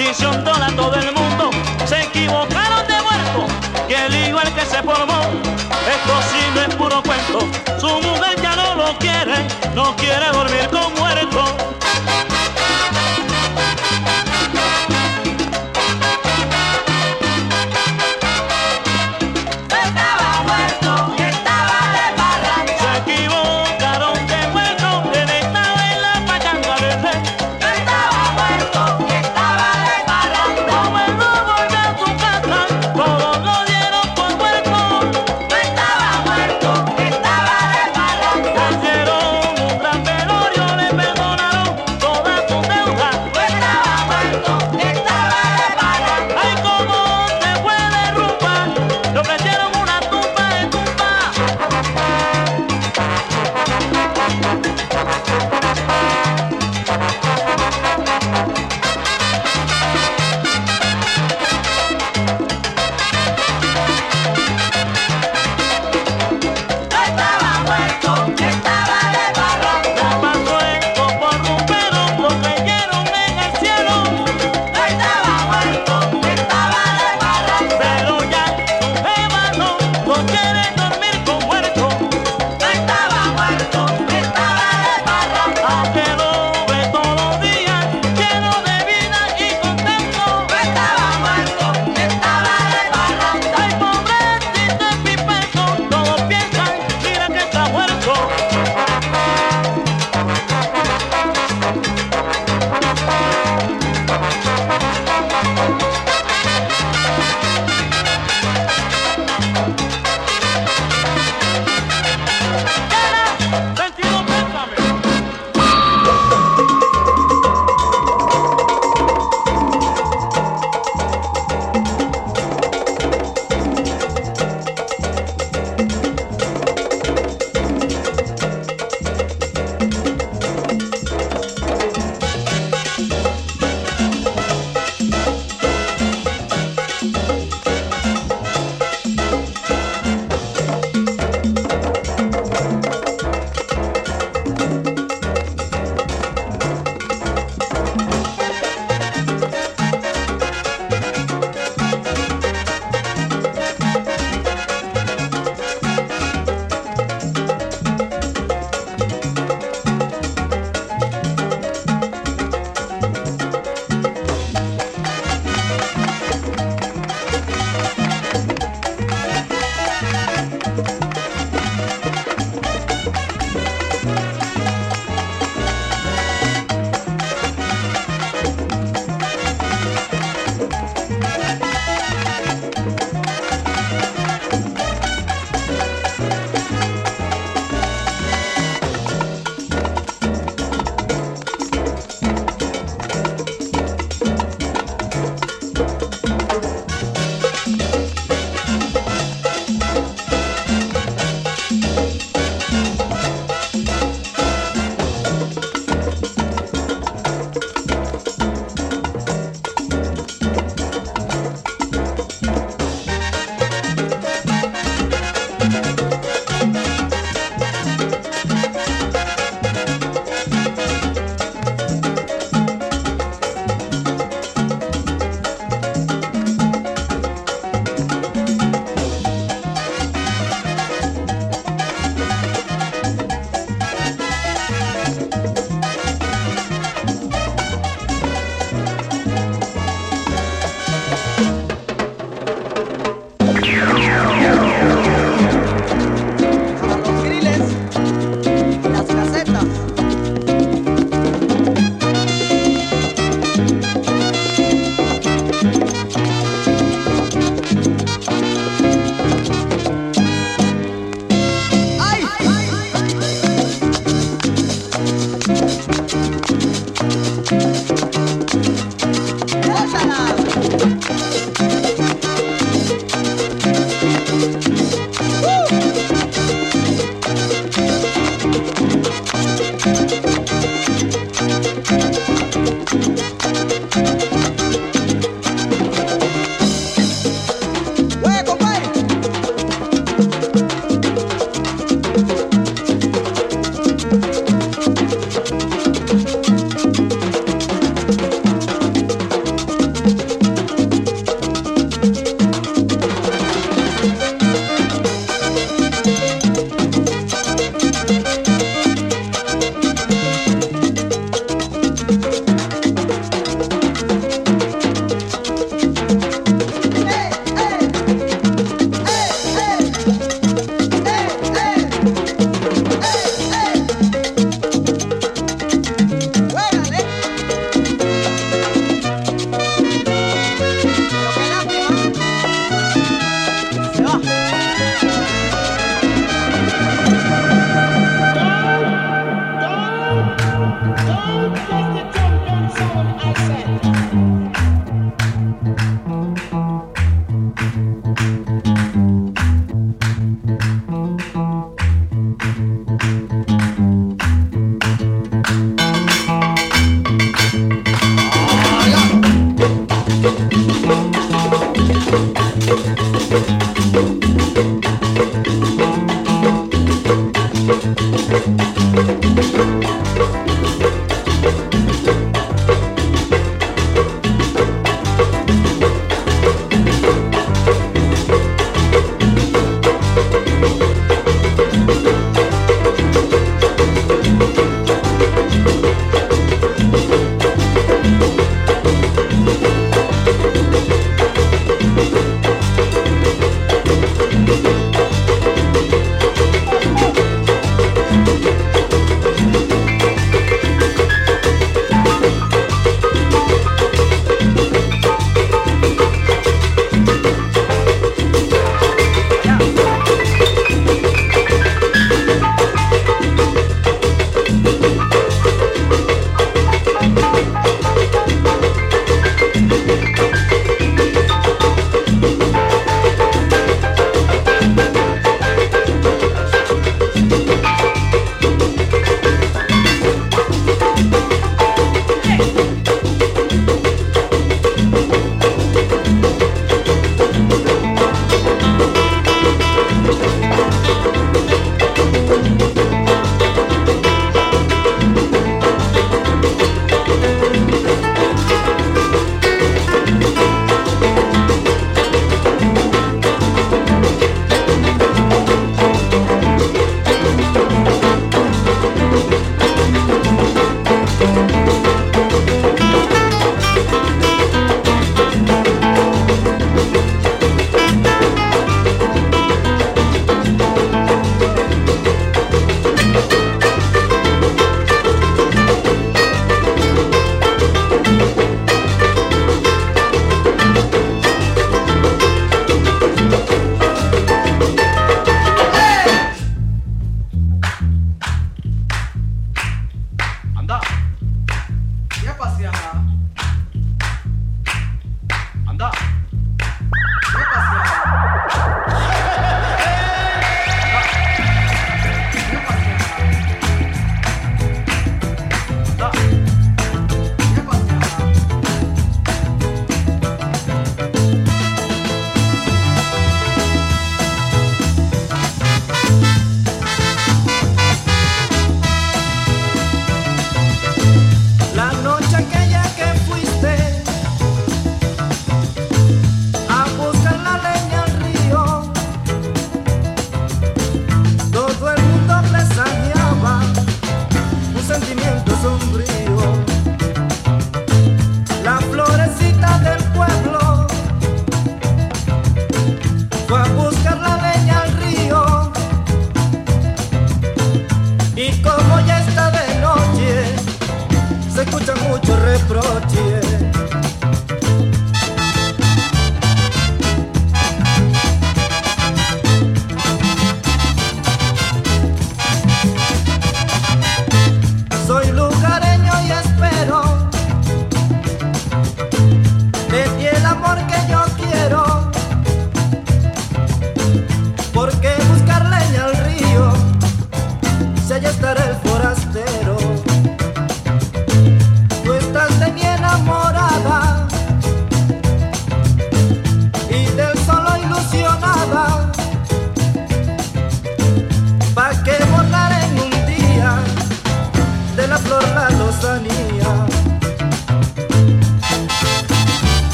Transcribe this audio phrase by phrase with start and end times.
[0.00, 1.50] y se todo el mundo.
[1.84, 3.46] Se equivocaron de muerto
[3.86, 5.20] que el hijo el que se formó.
[5.94, 7.40] Esto sí no es puro cuento,
[7.78, 11.49] su mujer ya no lo quiere, no quiere dormir con muerto.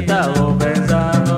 [0.00, 1.36] cosita o pensando.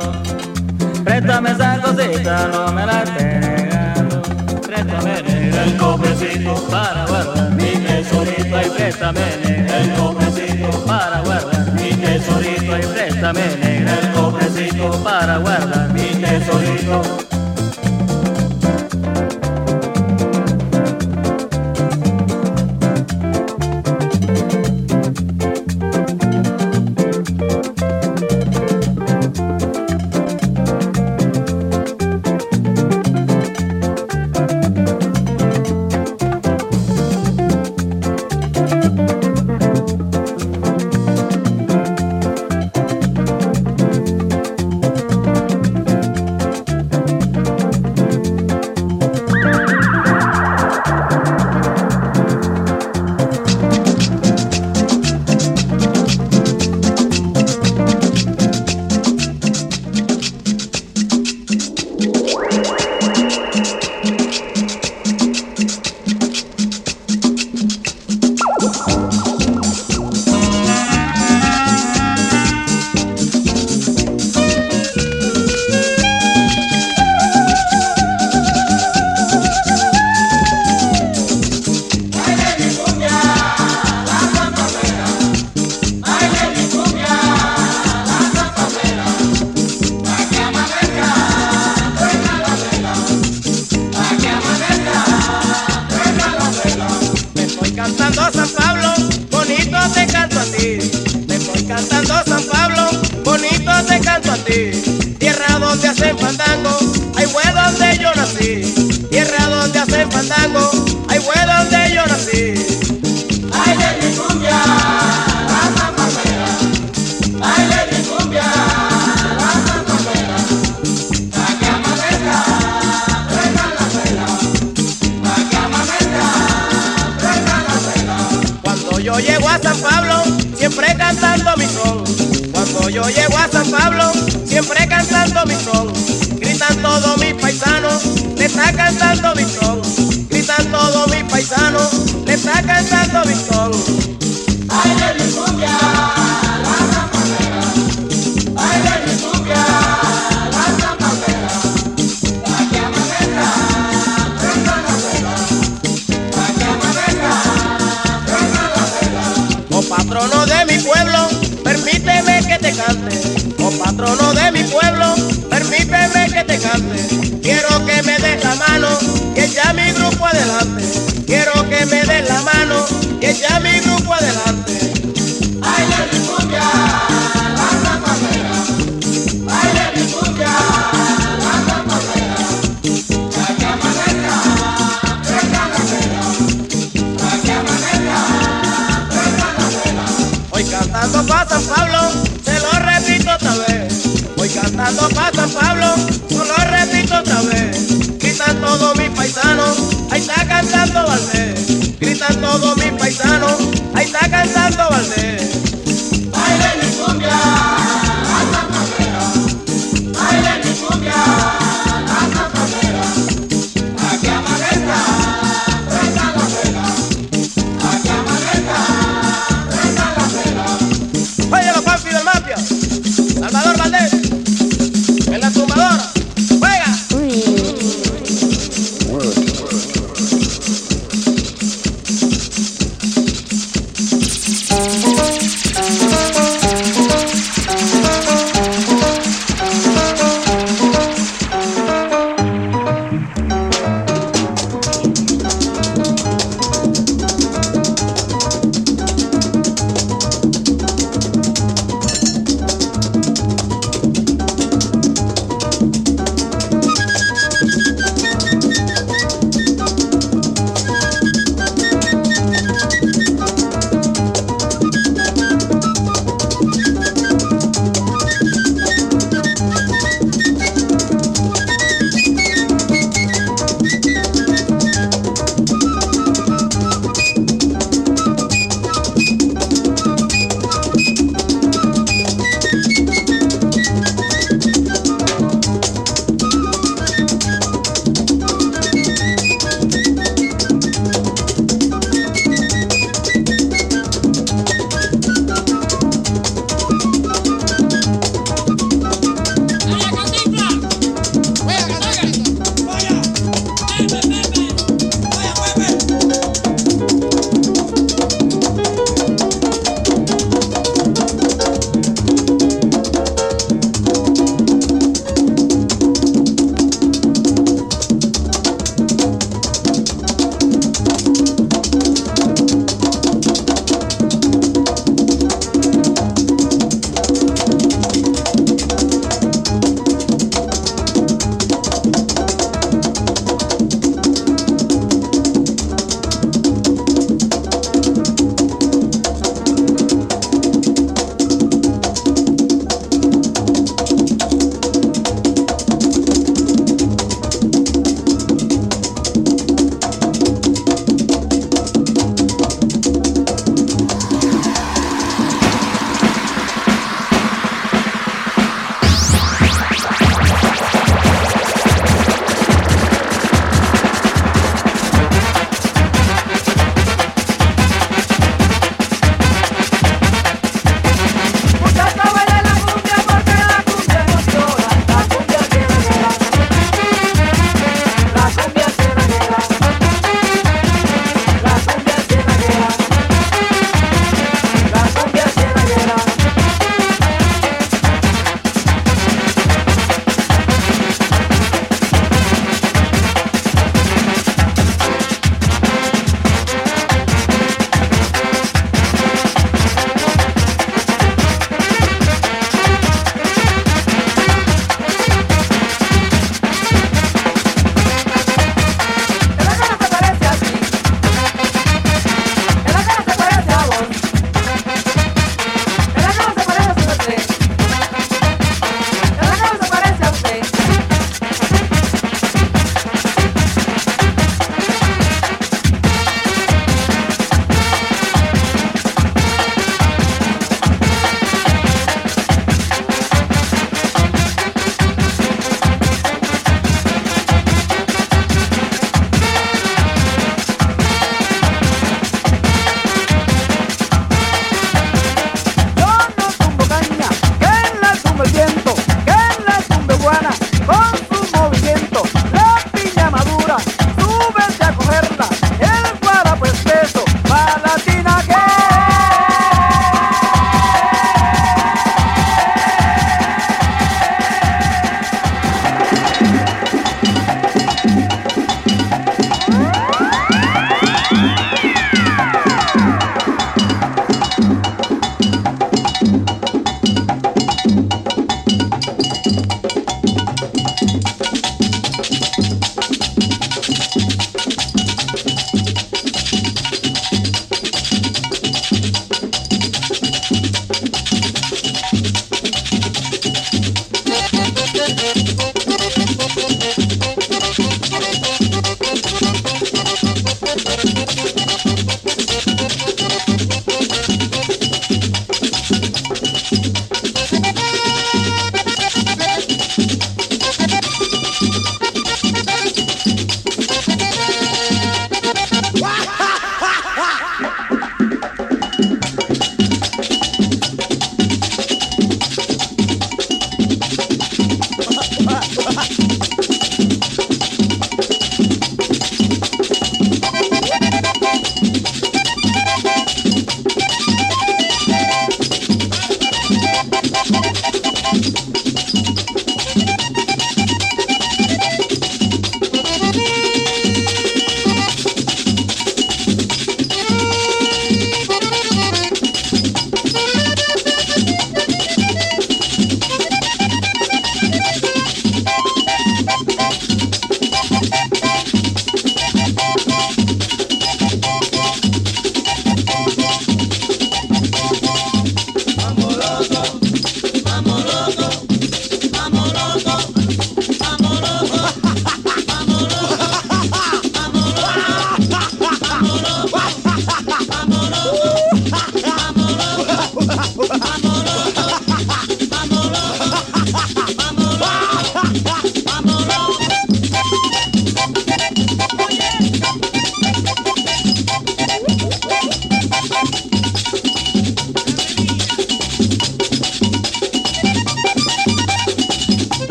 [1.05, 4.23] Préstame esa cosita, no me la regalo.
[4.63, 5.19] Préstame
[5.65, 8.57] el cofrecito para guardar mi tesorito.
[8.57, 12.75] Ay, préstame el cofrecito para guardar mi tesorito.
[12.75, 17.32] Ay, préstame el cofrecito para guardar mi tesorito.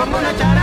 [0.00, 0.59] Pongo una chara